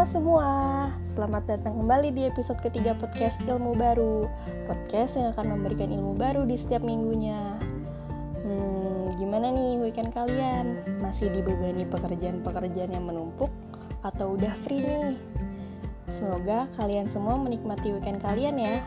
[0.00, 0.48] Halo semua,
[1.12, 4.32] selamat datang kembali di episode ketiga podcast Ilmu Baru
[4.64, 7.36] Podcast yang akan memberikan ilmu baru di setiap minggunya
[8.40, 10.80] Hmm, gimana nih weekend kalian?
[11.04, 13.52] Masih dibebani pekerjaan-pekerjaan yang menumpuk?
[14.00, 15.20] Atau udah free nih?
[16.08, 18.80] Semoga kalian semua menikmati weekend kalian ya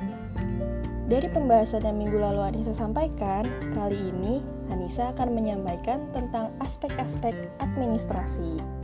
[1.06, 3.46] dari pembahasan yang minggu lalu Anissa sampaikan,
[3.78, 4.42] kali ini
[4.74, 8.83] Anissa akan menyampaikan tentang aspek-aspek administrasi.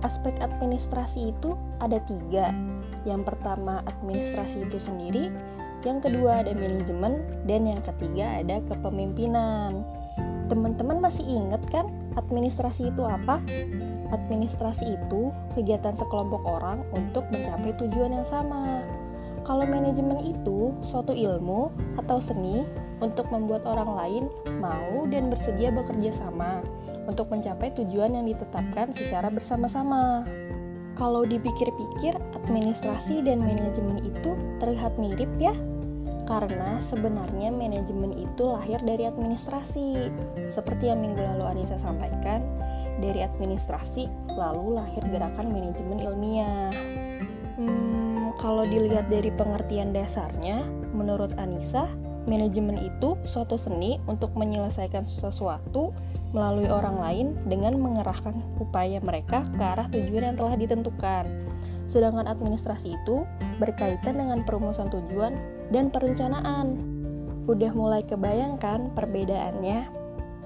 [0.00, 2.52] Aspek administrasi itu ada tiga.
[3.04, 5.28] Yang pertama administrasi itu sendiri,
[5.84, 9.84] yang kedua ada manajemen, dan yang ketiga ada kepemimpinan.
[10.48, 13.40] Teman-teman masih ingat kan administrasi itu apa?
[14.10, 18.82] Administrasi itu kegiatan sekelompok orang untuk mencapai tujuan yang sama.
[19.46, 22.66] Kalau manajemen itu suatu ilmu atau seni
[23.00, 24.24] untuk membuat orang lain
[24.60, 26.60] mau dan bersedia bekerja sama
[27.10, 30.22] untuk mencapai tujuan yang ditetapkan secara bersama-sama.
[30.94, 35.54] Kalau dipikir-pikir, administrasi dan manajemen itu terlihat mirip ya,
[36.30, 40.12] karena sebenarnya manajemen itu lahir dari administrasi.
[40.54, 42.46] Seperti yang minggu lalu Anissa sampaikan,
[43.00, 46.70] dari administrasi lalu lahir gerakan manajemen ilmiah.
[47.56, 51.88] Hmm, kalau dilihat dari pengertian dasarnya, menurut Anissa,
[52.28, 55.92] manajemen itu suatu seni untuk menyelesaikan sesuatu
[56.30, 61.24] melalui orang lain dengan mengerahkan upaya mereka ke arah tujuan yang telah ditentukan.
[61.90, 63.26] Sedangkan administrasi itu
[63.58, 65.34] berkaitan dengan perumusan tujuan
[65.74, 66.78] dan perencanaan.
[67.50, 69.90] Udah mulai kebayangkan perbedaannya?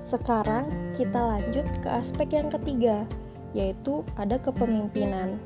[0.09, 3.05] Sekarang kita lanjut ke aspek yang ketiga,
[3.53, 5.37] yaitu ada kepemimpinan.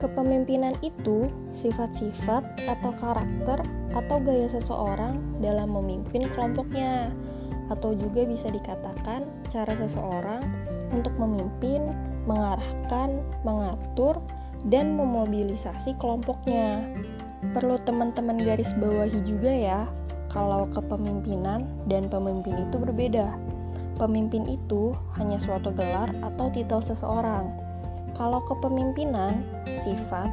[0.00, 3.60] Kepemimpinan itu sifat-sifat atau karakter
[3.92, 7.12] atau gaya seseorang dalam memimpin kelompoknya,
[7.68, 10.40] atau juga bisa dikatakan cara seseorang
[10.96, 11.92] untuk memimpin,
[12.24, 14.24] mengarahkan, mengatur,
[14.72, 16.80] dan memobilisasi kelompoknya.
[17.52, 19.80] Perlu teman-teman garis bawahi juga ya,
[20.32, 23.36] kalau kepemimpinan dan pemimpin itu berbeda.
[24.00, 27.68] Pemimpin itu hanya suatu gelar atau titel seseorang
[28.20, 29.32] kalau kepemimpinan,
[29.82, 30.30] sifat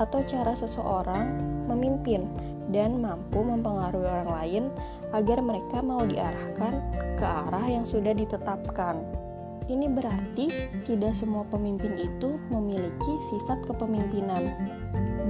[0.00, 1.28] atau cara seseorang
[1.68, 2.24] memimpin
[2.72, 4.64] dan mampu mempengaruhi orang lain
[5.12, 6.80] agar mereka mau diarahkan
[7.18, 9.02] ke arah yang sudah ditetapkan.
[9.70, 10.50] Ini berarti
[10.82, 14.50] tidak semua pemimpin itu memiliki sifat kepemimpinan.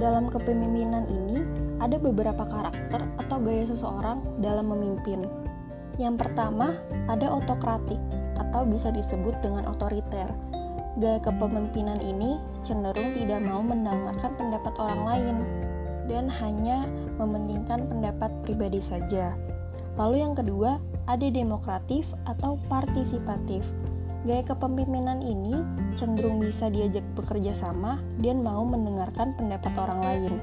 [0.01, 1.45] Dalam kepemimpinan ini
[1.77, 5.29] ada beberapa karakter atau gaya seseorang dalam memimpin.
[6.01, 6.73] Yang pertama,
[7.05, 7.99] ada otokratik
[8.39, 10.29] atau bisa disebut dengan otoriter
[10.99, 12.35] Gaya kepemimpinan ini
[12.67, 15.37] cenderung tidak mau mendengarkan pendapat orang lain
[16.11, 16.83] dan hanya
[17.15, 19.31] mementingkan pendapat pribadi saja.
[19.95, 23.63] Lalu yang kedua, ada demokratif atau partisipatif.
[24.27, 25.63] Gaya kepemimpinan ini
[25.95, 30.33] cenderung bisa diajak bekerja sama dan mau mendengarkan pendapat orang lain.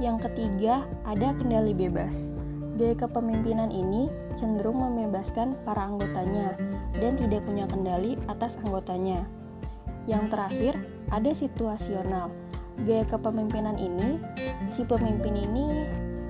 [0.00, 2.32] Yang ketiga, ada kendali bebas.
[2.76, 6.56] Gaya kepemimpinan ini cenderung membebaskan para anggotanya
[6.96, 9.24] dan tidak punya kendali atas anggotanya.
[10.06, 10.74] Yang terakhir,
[11.10, 12.30] ada situasional.
[12.86, 14.22] Gaya kepemimpinan ini,
[14.70, 15.66] si pemimpin ini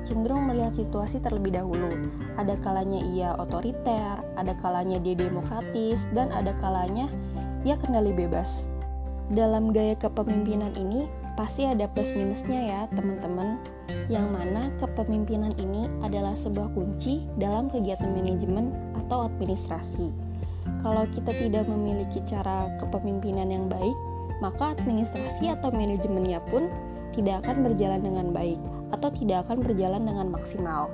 [0.07, 1.93] cenderung melihat situasi terlebih dahulu.
[2.41, 7.11] Ada kalanya ia otoriter, ada kalanya dia demokratis, dan ada kalanya
[7.67, 8.71] ia kendali bebas.
[9.27, 13.59] Dalam gaya kepemimpinan ini, pasti ada plus minusnya ya teman-teman.
[14.07, 20.26] Yang mana kepemimpinan ini adalah sebuah kunci dalam kegiatan manajemen atau administrasi.
[20.83, 23.97] Kalau kita tidak memiliki cara kepemimpinan yang baik,
[24.39, 26.69] maka administrasi atau manajemennya pun
[27.17, 28.61] tidak akan berjalan dengan baik
[28.93, 30.93] atau tidak akan berjalan dengan maksimal.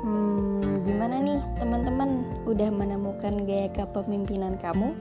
[0.00, 2.24] Hmm, gimana nih teman-teman?
[2.48, 4.96] Udah menemukan gaya kepemimpinan kamu?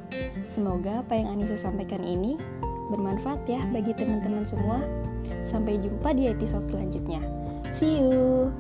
[0.52, 2.36] Semoga apa yang Anissa sampaikan ini
[2.90, 4.84] bermanfaat ya bagi teman-teman semua.
[5.48, 7.22] Sampai jumpa di episode selanjutnya.
[7.78, 8.52] See you.